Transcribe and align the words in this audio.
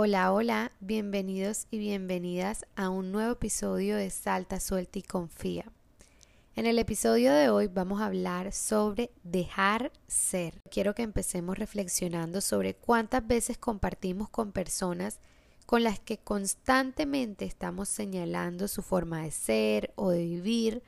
Hola, 0.00 0.32
hola, 0.32 0.70
bienvenidos 0.78 1.66
y 1.72 1.78
bienvenidas 1.78 2.64
a 2.76 2.88
un 2.88 3.10
nuevo 3.10 3.32
episodio 3.32 3.96
de 3.96 4.10
Salta, 4.10 4.60
Suelta 4.60 5.00
y 5.00 5.02
Confía. 5.02 5.72
En 6.54 6.66
el 6.66 6.78
episodio 6.78 7.32
de 7.32 7.48
hoy 7.50 7.66
vamos 7.66 8.00
a 8.00 8.06
hablar 8.06 8.52
sobre 8.52 9.10
dejar 9.24 9.90
ser. 10.06 10.62
Quiero 10.70 10.94
que 10.94 11.02
empecemos 11.02 11.58
reflexionando 11.58 12.40
sobre 12.40 12.74
cuántas 12.74 13.26
veces 13.26 13.58
compartimos 13.58 14.28
con 14.28 14.52
personas 14.52 15.18
con 15.66 15.82
las 15.82 15.98
que 15.98 16.18
constantemente 16.18 17.44
estamos 17.44 17.88
señalando 17.88 18.68
su 18.68 18.82
forma 18.82 19.22
de 19.22 19.32
ser 19.32 19.92
o 19.96 20.10
de 20.10 20.20
vivir 20.20 20.84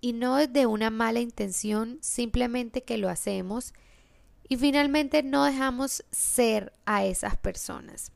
y 0.00 0.12
no 0.12 0.38
es 0.38 0.52
de 0.52 0.66
una 0.66 0.90
mala 0.90 1.18
intención, 1.18 1.98
simplemente 2.00 2.84
que 2.84 2.96
lo 2.96 3.08
hacemos 3.08 3.74
y 4.48 4.56
finalmente 4.56 5.24
no 5.24 5.42
dejamos 5.42 6.04
ser 6.12 6.72
a 6.84 7.04
esas 7.04 7.36
personas 7.36 8.12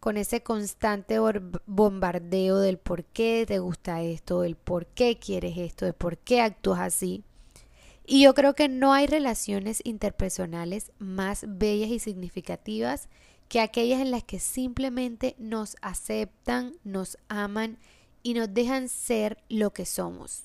con 0.00 0.16
ese 0.16 0.42
constante 0.42 1.18
bombardeo 1.66 2.58
del 2.58 2.78
por 2.78 3.04
qué 3.04 3.44
te 3.46 3.58
gusta 3.58 4.02
esto, 4.02 4.40
del 4.40 4.56
por 4.56 4.86
qué 4.86 5.18
quieres 5.18 5.58
esto, 5.58 5.84
de 5.84 5.92
por 5.92 6.16
qué 6.16 6.40
actúas 6.40 6.80
así. 6.80 7.22
Y 8.06 8.22
yo 8.22 8.34
creo 8.34 8.54
que 8.54 8.68
no 8.68 8.94
hay 8.94 9.06
relaciones 9.06 9.82
interpersonales 9.84 10.90
más 10.98 11.44
bellas 11.46 11.90
y 11.90 11.98
significativas 11.98 13.08
que 13.48 13.60
aquellas 13.60 14.00
en 14.00 14.10
las 14.10 14.24
que 14.24 14.40
simplemente 14.40 15.36
nos 15.38 15.76
aceptan, 15.82 16.72
nos 16.82 17.18
aman 17.28 17.78
y 18.22 18.34
nos 18.34 18.52
dejan 18.52 18.88
ser 18.88 19.42
lo 19.48 19.72
que 19.72 19.84
somos. 19.84 20.44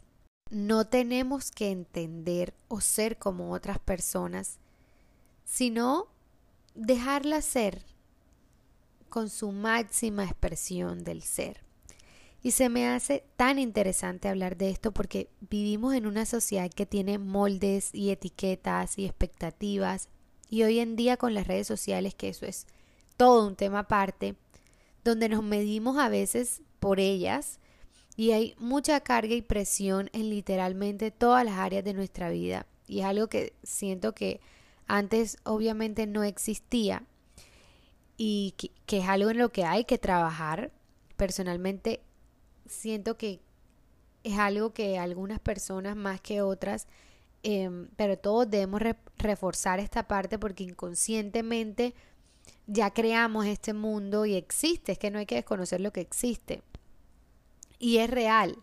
No 0.50 0.86
tenemos 0.86 1.52
que 1.52 1.72
entender 1.72 2.54
o 2.68 2.82
ser 2.82 3.18
como 3.18 3.52
otras 3.52 3.80
personas, 3.80 4.60
sino 5.44 6.08
dejarlas 6.76 7.46
ser 7.46 7.86
con 9.16 9.30
su 9.30 9.54
máxima 9.54 10.26
expresión 10.26 11.06
del 11.06 11.22
ser. 11.22 11.62
Y 12.44 12.52
se 12.52 12.68
me 12.68 12.90
hace 12.90 13.24
tan 13.38 13.60
interesante 13.60 14.28
hablar 14.28 14.58
de 14.58 14.70
esto 14.70 14.92
porque 14.92 15.30
vivimos 15.40 15.94
en 15.94 16.06
una 16.06 16.26
sociedad 16.26 16.70
que 16.70 16.86
tiene 16.86 17.18
moldes 17.18 17.92
y 17.94 18.10
etiquetas 18.10 19.00
y 19.00 19.06
expectativas 19.06 20.10
y 20.50 20.64
hoy 20.64 20.80
en 20.80 20.98
día 20.98 21.16
con 21.16 21.34
las 21.34 21.48
redes 21.48 21.66
sociales 21.66 22.14
que 22.14 22.28
eso 22.28 22.46
es 22.46 22.68
todo 23.16 23.48
un 23.48 23.56
tema 23.56 23.80
aparte, 23.80 24.36
donde 25.06 25.30
nos 25.30 25.44
medimos 25.44 25.98
a 25.98 26.10
veces 26.10 26.62
por 26.82 27.00
ellas 27.00 27.62
y 28.18 28.32
hay 28.32 28.54
mucha 28.60 29.00
carga 29.00 29.34
y 29.34 29.42
presión 29.42 30.10
en 30.12 30.30
literalmente 30.30 31.10
todas 31.10 31.46
las 31.46 31.58
áreas 31.58 31.86
de 31.86 31.94
nuestra 31.94 32.30
vida 32.30 32.68
y 32.86 33.00
es 33.00 33.06
algo 33.06 33.28
que 33.28 33.54
siento 33.64 34.14
que 34.14 34.42
antes 34.88 35.38
obviamente 35.46 36.06
no 36.06 36.26
existía 36.26 37.06
y 38.18 38.54
que, 38.86 38.98
es 38.98 39.08
algo 39.08 39.30
en 39.30 39.38
lo 39.38 39.50
que 39.50 39.66
hay 39.66 39.86
que 39.86 39.98
trabajar. 39.98 40.72
Personalmente 41.18 42.02
siento 42.66 43.18
que 43.18 43.40
es 44.24 44.38
algo 44.38 44.74
que 44.74 44.98
algunas 44.98 45.40
personas 45.40 45.96
más 45.96 46.22
que 46.22 46.42
otras, 46.42 46.88
em, 47.44 47.90
pero 47.96 48.18
todos 48.18 48.50
debemos 48.50 48.82
reforzar 49.18 49.80
esta 49.80 50.08
parte 50.08 50.40
porque 50.40 50.64
inconscientemente 50.64 51.94
ya 52.68 52.92
creamos 52.92 53.46
este 53.46 53.74
mundo 53.74 54.26
y 54.26 54.36
existe, 54.36 54.94
es 54.94 54.98
que 54.98 55.12
no 55.12 55.20
hay 55.20 55.26
que 55.26 55.36
desconocer 55.36 55.82
lo 55.82 55.92
que 55.92 56.02
existe. 56.02 56.62
Y 57.78 57.98
es 57.98 58.10
real. 58.10 58.58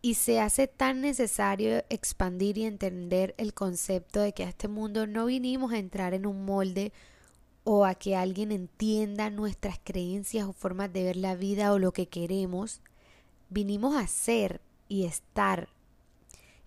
Y 0.00 0.14
se 0.14 0.40
hace 0.40 0.66
tan 0.66 1.00
necesario 1.00 1.84
expandir 1.88 2.58
y 2.58 2.64
entender 2.64 3.34
el 3.38 3.54
concepto 3.54 4.20
de 4.20 4.32
que 4.32 4.42
a 4.42 4.48
este 4.48 4.66
mundo 4.66 5.06
no 5.06 5.26
vinimos 5.26 5.72
a 5.72 5.78
entrar 5.78 6.12
en 6.14 6.26
un 6.26 6.44
molde 6.44 6.92
o 7.64 7.84
a 7.84 7.94
que 7.94 8.16
alguien 8.16 8.52
entienda 8.52 9.30
nuestras 9.30 9.78
creencias 9.82 10.46
o 10.46 10.52
formas 10.52 10.92
de 10.92 11.04
ver 11.04 11.16
la 11.16 11.36
vida 11.36 11.72
o 11.72 11.78
lo 11.78 11.92
que 11.92 12.06
queremos, 12.06 12.80
vinimos 13.50 13.96
a 13.96 14.06
ser 14.06 14.60
y 14.88 15.04
estar. 15.04 15.68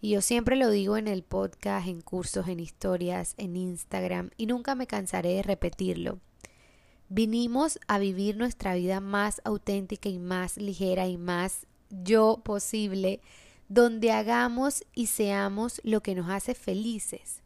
Y 0.02 0.12
yo 0.12 0.22
siempre 0.22 0.56
lo 0.56 0.70
digo 0.70 0.98
en 0.98 1.08
el 1.08 1.24
podcast, 1.24 1.88
en 1.88 2.02
cursos, 2.02 2.48
en 2.48 2.60
historias, 2.60 3.34
en 3.38 3.56
Instagram, 3.56 4.30
y 4.38 4.46
nunca 4.46 4.76
me 4.76 4.88
cansaré 4.88 5.34
de 5.34 5.44
repetirlo. 5.44 6.20
Vinimos 7.10 7.80
a 7.88 8.00
vivir 8.00 8.38
nuestra 8.38 8.76
vida 8.76 9.00
más 9.00 9.42
auténtica 9.44 10.10
y 10.10 10.20
más 10.20 10.58
ligera 10.58 11.08
y 11.08 11.18
más 11.18 11.68
yo 11.90 12.42
posible, 12.44 13.20
donde 13.68 14.12
hagamos 14.12 14.84
y 14.94 15.08
seamos 15.08 15.82
lo 15.84 16.02
que 16.02 16.16
nos 16.16 16.30
hace 16.30 16.56
felices. 16.56 17.42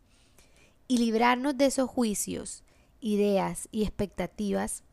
Y 0.88 0.98
librarnos 0.98 1.58
de 1.58 1.68
esos 1.68 1.90
juicios, 1.90 2.64
ideas 3.02 3.68
y 3.72 3.84
expectativas 3.84 4.84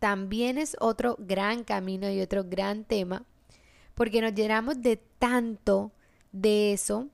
también 0.00 0.56
es 0.56 0.76
otro 0.80 1.16
gran 1.18 1.62
camino 1.62 2.10
y 2.10 2.20
otro 2.22 2.44
gran 2.44 2.84
tema, 2.84 3.24
porque 3.94 4.22
nos 4.22 4.34
llenamos 4.34 4.80
de 4.80 4.96
tanto 4.96 5.92
de 6.32 6.72
eso 6.72 7.08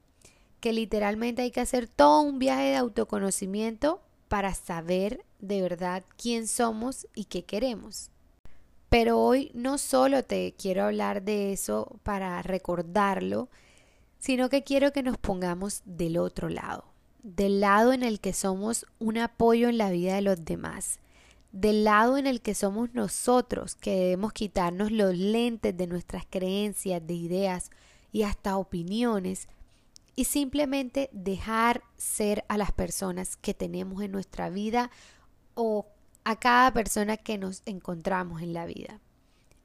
que 0.61 0.73
literalmente 0.73 1.43
hay 1.43 1.51
que 1.51 1.61
hacer 1.61 1.89
todo 1.89 2.23
un 2.23 2.39
viaje 2.39 2.65
de 2.65 2.77
autoconocimiento 2.77 4.01
para 4.29 4.55
saber 4.55 5.25
de 5.41 5.63
verdad 5.63 6.05
quién 6.17 6.47
somos 6.47 7.09
y 7.15 7.25
qué 7.25 7.45
queremos. 7.45 8.11
Pero 8.89 9.19
hoy 9.19 9.51
no 9.53 9.79
solo 9.79 10.23
te 10.23 10.55
quiero 10.57 10.85
hablar 10.85 11.23
de 11.23 11.53
eso 11.53 11.99
para 12.05 12.41
recordarlo, 12.43 13.49
sino 14.19 14.49
que 14.49 14.63
quiero 14.63 14.93
que 14.93 15.03
nos 15.03 15.19
pongamos 15.19 15.83
del 15.85 16.19
otro 16.19 16.49
lado 16.49 16.96
del 17.27 17.59
lado 17.59 17.93
en 17.93 18.05
el 18.05 18.21
que 18.21 18.33
somos 18.33 18.87
un 19.01 19.19
apoyo 19.19 19.69
en 19.69 19.79
la 19.79 19.91
vida 19.91 20.15
de 20.15 20.23
los 20.23 20.45
demás, 20.45 21.01
del 21.51 21.83
lado 21.83 22.19
en 22.19 22.29
el 22.29 22.41
que 22.41 22.55
somos 22.55 22.95
nosotros 22.95 23.75
que 23.75 23.97
debemos 23.97 24.33
quitarnos 24.33 24.93
los 24.93 25.17
lentes 25.17 25.77
de 25.77 25.89
nuestras 25.89 26.25
creencias, 26.31 27.05
de 27.05 27.15
ideas 27.15 27.71
y 28.13 28.23
hasta 28.23 28.57
opiniones 28.57 29.49
y 30.15 30.27
simplemente 30.27 31.11
dejar 31.13 31.83
ser 31.97 32.45
a 32.47 32.57
las 32.57 32.71
personas 32.71 33.37
que 33.37 33.55
tenemos 33.55 34.03
en 34.05 34.13
nuestra 34.13 34.49
vida 34.49 34.93
o 35.55 35.87
a 36.23 36.39
cada 36.39 36.73
persona 36.73 37.17
que 37.17 37.39
nos 37.39 37.63
encontramos 37.67 38.41
en 38.41 38.53
la 38.53 38.67
vida. 38.67 39.01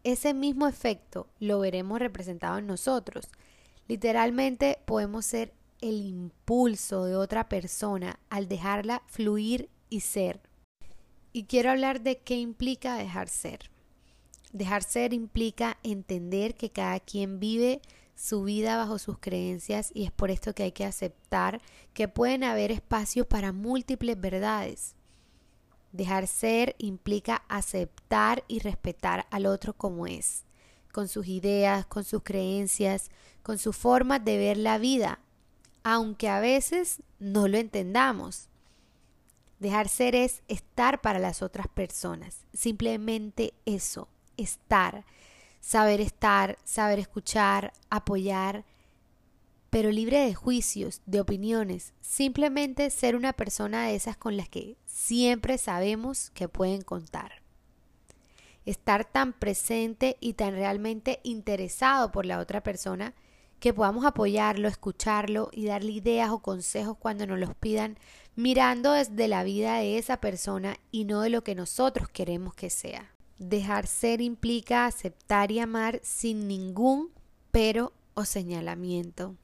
Ese 0.04 0.34
mismo 0.34 0.68
efecto 0.68 1.28
lo 1.40 1.60
veremos 1.60 2.00
representado 2.00 2.58
en 2.58 2.66
nosotros. 2.66 3.30
Literalmente 3.88 4.80
podemos 4.86 5.28
ser 5.28 5.54
el 5.82 6.02
impulso 6.06 7.06
de 7.06 7.16
otra 7.16 7.50
persona 7.50 8.20
al 8.30 8.48
dejarla 8.48 9.04
fluir 9.08 9.70
y 9.90 10.02
ser. 10.02 10.40
Y 11.34 11.46
quiero 11.46 11.72
hablar 11.72 12.02
de 12.02 12.20
qué 12.20 12.38
implica 12.38 12.96
dejar 12.96 13.28
ser. 13.28 13.72
Dejar 14.54 14.84
ser 14.84 15.14
implica 15.14 15.78
entender 15.84 16.56
que 16.56 16.70
cada 16.70 17.00
quien 17.00 17.40
vive 17.40 17.82
su 18.16 18.44
vida 18.44 18.78
bajo 18.78 19.00
sus 19.00 19.18
creencias 19.18 19.92
y 19.94 20.04
es 20.04 20.12
por 20.12 20.30
esto 20.30 20.54
que 20.54 20.64
hay 20.64 20.72
que 20.72 20.86
aceptar 20.86 21.62
que 21.94 22.08
pueden 22.08 22.44
haber 22.44 22.72
espacios 22.72 23.26
para 23.26 23.52
múltiples 23.52 24.20
verdades. 24.20 24.96
Dejar 25.92 26.28
ser 26.28 26.76
implica 26.78 27.44
aceptar 27.50 28.44
y 28.48 28.60
respetar 28.60 29.26
al 29.32 29.46
otro 29.46 29.74
como 29.74 30.06
es, 30.06 30.44
con 30.94 31.08
sus 31.08 31.28
ideas, 31.28 31.86
con 31.86 32.04
sus 32.04 32.24
creencias, 32.24 33.10
con 33.42 33.58
su 33.58 33.74
forma 33.74 34.20
de 34.20 34.38
ver 34.38 34.58
la 34.58 34.78
vida, 34.78 35.20
aunque 35.84 36.30
a 36.30 36.40
veces 36.40 37.02
no 37.20 37.48
lo 37.48 37.58
entendamos. 37.58 38.48
Dejar 39.60 39.90
ser 39.90 40.16
es 40.16 40.42
estar 40.48 41.02
para 41.02 41.20
las 41.20 41.42
otras 41.42 41.68
personas, 41.68 42.46
simplemente 42.54 43.54
eso, 43.66 44.08
estar, 44.36 45.06
saber 45.60 46.02
estar, 46.02 46.58
saber 46.64 47.00
escuchar, 47.00 47.72
apoyar, 47.90 48.66
pero 49.70 49.92
libre 49.92 50.20
de 50.20 50.34
juicios, 50.34 51.02
de 51.06 51.22
opiniones, 51.22 51.94
simplemente 52.02 52.90
ser 52.90 53.16
una 53.16 53.34
persona 53.34 53.88
de 53.88 53.96
esas 53.96 54.18
con 54.18 54.36
las 54.36 54.50
que 54.50 54.76
siempre 54.86 55.58
sabemos 55.58 56.32
que 56.32 56.50
pueden 56.50 56.82
contar. 56.82 57.42
Estar 58.66 59.06
tan 59.06 59.32
presente 59.32 60.18
y 60.20 60.34
tan 60.34 60.56
realmente 60.56 61.20
interesado 61.24 62.12
por 62.12 62.26
la 62.26 62.40
otra 62.40 62.62
persona 62.62 63.14
que 63.62 63.76
podamos 63.76 64.06
apoyarlo, 64.06 64.68
escucharlo 64.68 65.50
y 65.54 65.66
darle 65.66 65.92
ideas 65.92 66.32
o 66.32 66.40
consejos 66.40 66.98
cuando 66.98 67.28
nos 67.28 67.40
los 67.40 67.54
pidan, 67.54 67.96
mirando 68.36 68.94
desde 68.94 69.28
la 69.28 69.44
vida 69.44 69.76
de 69.76 70.00
esa 70.00 70.18
persona 70.18 70.78
y 70.90 71.06
no 71.06 71.22
de 71.22 71.30
lo 71.30 71.44
que 71.44 71.54
nosotros 71.54 72.10
queremos 72.10 72.56
que 72.56 72.72
sea. 72.72 73.14
Dejar 73.38 73.86
ser 73.86 74.20
implica 74.20 74.88
aceptar 74.88 75.52
y 75.52 75.60
amar 75.60 76.00
sin 76.04 76.48
ningún 76.48 77.12
pero 77.52 77.94
o 78.16 78.26
señalamiento. 78.26 79.36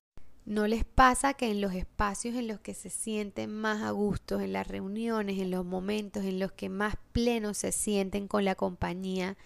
¿No 0.46 0.66
les 0.66 0.84
pasa 0.84 1.36
que 1.36 1.52
en 1.52 1.62
los 1.62 1.76
espacios 1.76 2.34
en 2.36 2.48
los 2.48 2.60
que 2.60 2.74
se 2.74 2.90
sienten 2.90 3.54
más 3.54 3.84
a 3.84 3.92
gusto, 3.92 4.40
en 4.40 4.52
las 4.52 4.68
reuniones, 4.68 5.38
en 5.38 5.52
los 5.52 5.64
momentos 5.64 6.24
en 6.24 6.40
los 6.40 6.52
que 6.54 6.70
más 6.70 6.96
plenos 7.12 7.58
se 7.60 7.72
sienten 7.72 8.28
con 8.28 8.46
la 8.46 8.56
compañía, 8.56 9.38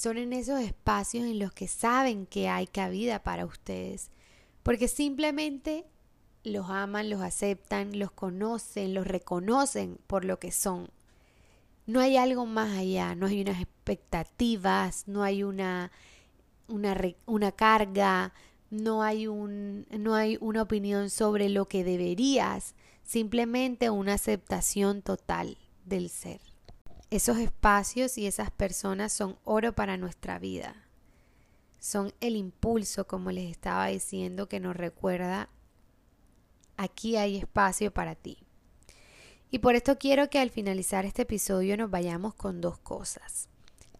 son 0.00 0.16
en 0.16 0.32
esos 0.32 0.60
espacios 0.60 1.26
en 1.26 1.38
los 1.38 1.52
que 1.52 1.68
saben 1.68 2.24
que 2.24 2.48
hay 2.48 2.66
cabida 2.66 3.22
para 3.22 3.44
ustedes, 3.44 4.10
porque 4.62 4.88
simplemente 4.88 5.84
los 6.42 6.70
aman, 6.70 7.10
los 7.10 7.20
aceptan, 7.20 7.98
los 7.98 8.10
conocen, 8.10 8.94
los 8.94 9.06
reconocen 9.06 9.98
por 10.06 10.24
lo 10.24 10.38
que 10.38 10.52
son. 10.52 10.88
no 11.84 12.00
hay 12.00 12.16
algo 12.16 12.46
más 12.46 12.78
allá, 12.78 13.14
no 13.14 13.26
hay 13.26 13.42
unas 13.42 13.60
expectativas, 13.60 15.06
no 15.06 15.22
hay 15.22 15.42
una, 15.42 15.92
una, 16.66 16.96
una 17.26 17.52
carga, 17.52 18.32
no 18.70 19.02
hay, 19.02 19.26
un, 19.26 19.86
no 19.90 20.14
hay 20.14 20.38
una 20.40 20.62
opinión 20.62 21.10
sobre 21.10 21.50
lo 21.50 21.68
que 21.68 21.84
deberías, 21.84 22.74
simplemente 23.02 23.90
una 23.90 24.14
aceptación 24.14 25.02
total 25.02 25.58
del 25.84 26.08
ser. 26.08 26.49
Esos 27.10 27.38
espacios 27.38 28.18
y 28.18 28.28
esas 28.28 28.52
personas 28.52 29.12
son 29.12 29.36
oro 29.42 29.74
para 29.74 29.96
nuestra 29.96 30.38
vida. 30.38 30.86
Son 31.80 32.12
el 32.20 32.36
impulso, 32.36 33.08
como 33.08 33.32
les 33.32 33.50
estaba 33.50 33.88
diciendo, 33.88 34.48
que 34.48 34.60
nos 34.60 34.76
recuerda, 34.76 35.48
aquí 36.76 37.16
hay 37.16 37.36
espacio 37.36 37.92
para 37.92 38.14
ti. 38.14 38.38
Y 39.50 39.58
por 39.58 39.74
esto 39.74 39.98
quiero 39.98 40.30
que 40.30 40.38
al 40.38 40.50
finalizar 40.50 41.04
este 41.04 41.22
episodio 41.22 41.76
nos 41.76 41.90
vayamos 41.90 42.34
con 42.34 42.60
dos 42.60 42.78
cosas. 42.78 43.48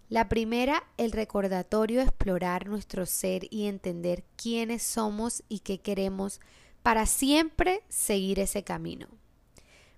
La 0.08 0.28
primera, 0.28 0.84
el 0.96 1.10
recordatorio 1.10 2.02
explorar 2.02 2.68
nuestro 2.68 3.06
ser 3.06 3.48
y 3.50 3.66
entender 3.66 4.22
quiénes 4.36 4.84
somos 4.84 5.42
y 5.48 5.60
qué 5.60 5.80
queremos 5.80 6.40
para 6.84 7.06
siempre 7.06 7.82
seguir 7.88 8.38
ese 8.38 8.62
camino, 8.62 9.08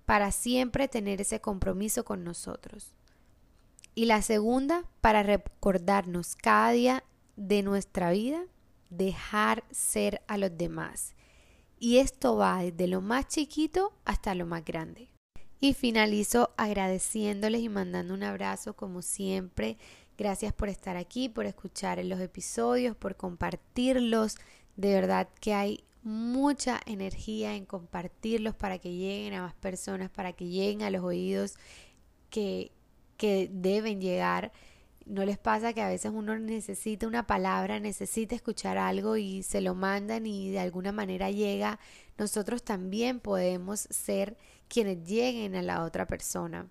para 0.07 0.33
siempre 0.33 0.89
tener 0.89 1.21
ese 1.21 1.43
compromiso 1.43 2.05
con 2.07 2.25
nosotros. 2.25 2.95
Y 3.95 4.07
la 4.07 4.23
segunda, 4.23 4.85
para 5.01 5.23
recordarnos 5.23 6.35
cada 6.35 6.71
día 6.71 7.05
de 7.37 7.63
nuestra 7.63 8.11
vida, 8.11 8.43
dejar 8.89 9.65
ser 9.71 10.23
a 10.29 10.39
los 10.39 10.57
demás. 10.57 11.15
Y 11.79 11.99
esto 11.99 12.37
va 12.37 12.63
desde 12.63 12.87
lo 12.87 13.01
más 13.01 13.29
chiquito 13.29 13.93
hasta 14.05 14.35
lo 14.35 14.47
más 14.47 14.65
grande. 14.65 15.09
Y 15.61 15.75
finalizo 15.75 16.55
agradeciéndoles 16.57 17.61
y 17.61 17.69
mandando 17.69 18.15
un 18.15 18.23
abrazo 18.23 18.75
como 18.75 19.03
siempre. 19.03 19.77
Gracias 20.17 20.53
por 20.53 20.69
estar 20.69 20.97
aquí, 20.97 21.29
por 21.29 21.47
escuchar 21.47 22.03
los 22.05 22.21
episodios, 22.21 22.97
por 22.97 23.17
compartirlos. 23.17 24.37
De 24.77 24.95
verdad 24.95 25.29
que 25.41 25.55
hay 25.55 25.85
mucha 26.03 26.81
energía 26.87 27.55
en 27.55 27.67
compartirlos 27.67 28.55
para 28.55 28.79
que 28.79 28.93
lleguen 28.93 29.35
a 29.35 29.43
más 29.43 29.55
personas, 29.55 30.11
para 30.11 30.33
que 30.33 30.47
lleguen 30.47 30.83
a 30.83 30.91
los 30.91 31.05
oídos 31.05 31.55
que, 32.31 32.73
que 33.23 33.49
deben 33.53 34.01
llegar. 34.01 34.51
¿No 35.07 35.25
les 35.25 35.39
pasa 35.39 35.73
que 35.73 35.81
a 35.81 35.89
veces 35.89 36.11
uno 36.13 36.37
necesita 36.41 37.07
una 37.07 37.25
palabra, 37.25 37.79
necesita 37.79 38.35
escuchar 38.35 38.79
algo 38.79 39.17
y 39.17 39.45
se 39.45 39.61
lo 39.61 39.77
mandan 39.77 40.27
y 40.27 40.51
de 40.51 40.59
alguna 40.59 40.91
manera 40.91 41.31
llega? 41.31 41.79
Nosotros 42.19 42.65
también 42.65 43.21
podemos 43.21 43.87
ser 43.91 44.37
quienes 44.67 45.05
lleguen 45.05 45.55
a 45.55 45.63
la 45.63 45.85
otra 45.85 46.09
persona. 46.09 46.67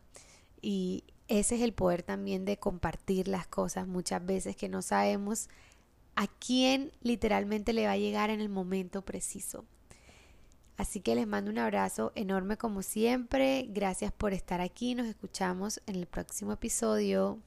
Y 0.61 1.05
ese 1.29 1.55
es 1.55 1.61
el 1.61 1.71
poder 1.71 2.03
también 2.03 2.43
de 2.43 2.57
compartir 2.57 3.29
las 3.29 3.47
cosas 3.47 3.87
muchas 3.87 4.25
veces 4.25 4.57
que 4.57 4.67
no 4.67 4.81
sabemos 4.81 5.47
a 6.17 6.27
quién 6.27 6.91
literalmente 7.01 7.71
le 7.71 7.85
va 7.85 7.93
a 7.93 7.97
llegar 7.97 8.29
en 8.29 8.41
el 8.41 8.49
momento 8.49 9.03
preciso. 9.03 9.63
Así 10.81 10.99
que 10.99 11.13
les 11.13 11.27
mando 11.27 11.51
un 11.51 11.59
abrazo 11.59 12.11
enorme 12.15 12.57
como 12.57 12.81
siempre. 12.81 13.67
Gracias 13.69 14.11
por 14.11 14.33
estar 14.33 14.61
aquí. 14.61 14.95
Nos 14.95 15.05
escuchamos 15.05 15.79
en 15.85 15.95
el 15.95 16.07
próximo 16.07 16.53
episodio. 16.53 17.37